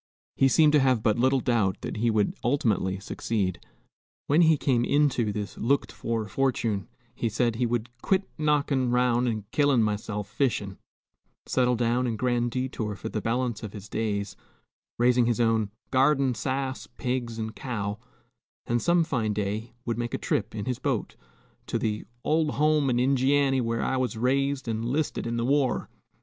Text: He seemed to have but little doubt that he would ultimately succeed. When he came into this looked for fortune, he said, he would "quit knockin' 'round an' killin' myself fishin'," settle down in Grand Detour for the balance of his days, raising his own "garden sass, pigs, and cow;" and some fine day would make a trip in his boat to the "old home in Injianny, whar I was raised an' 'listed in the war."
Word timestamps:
He 0.35 0.47
seemed 0.47 0.73
to 0.73 0.79
have 0.79 1.03
but 1.03 1.19
little 1.19 1.41
doubt 1.41 1.81
that 1.81 1.97
he 1.97 2.09
would 2.09 2.33
ultimately 2.43 2.99
succeed. 2.99 3.63
When 4.25 4.41
he 4.41 4.57
came 4.57 4.83
into 4.83 5.31
this 5.31 5.59
looked 5.59 5.91
for 5.91 6.27
fortune, 6.27 6.87
he 7.13 7.29
said, 7.29 7.53
he 7.57 7.67
would 7.67 7.87
"quit 8.01 8.27
knockin' 8.35 8.89
'round 8.89 9.27
an' 9.27 9.45
killin' 9.51 9.83
myself 9.83 10.27
fishin'," 10.27 10.79
settle 11.45 11.75
down 11.75 12.07
in 12.07 12.15
Grand 12.15 12.49
Detour 12.49 12.95
for 12.95 13.09
the 13.09 13.21
balance 13.21 13.61
of 13.61 13.73
his 13.73 13.87
days, 13.87 14.35
raising 14.97 15.27
his 15.27 15.39
own 15.39 15.69
"garden 15.91 16.33
sass, 16.33 16.87
pigs, 16.87 17.37
and 17.37 17.55
cow;" 17.55 17.99
and 18.65 18.81
some 18.81 19.03
fine 19.03 19.33
day 19.33 19.75
would 19.85 19.99
make 19.99 20.15
a 20.15 20.17
trip 20.17 20.55
in 20.55 20.65
his 20.65 20.79
boat 20.79 21.15
to 21.67 21.77
the 21.77 22.05
"old 22.23 22.55
home 22.55 22.89
in 22.89 22.97
Injianny, 22.97 23.61
whar 23.61 23.83
I 23.83 23.97
was 23.97 24.17
raised 24.17 24.67
an' 24.67 24.81
'listed 24.81 25.27
in 25.27 25.37
the 25.37 25.45
war." 25.45 25.91